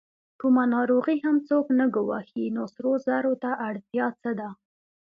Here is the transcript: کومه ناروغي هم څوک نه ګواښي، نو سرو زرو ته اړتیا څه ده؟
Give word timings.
کومه 0.39 0.63
ناروغي 0.75 1.17
هم 1.25 1.35
څوک 1.49 1.65
نه 1.79 1.85
ګواښي، 1.95 2.45
نو 2.55 2.63
سرو 2.73 2.93
زرو 3.05 3.33
ته 3.43 3.51
اړتیا 3.67 4.05
څه 4.21 4.31
ده؟ 4.39 4.49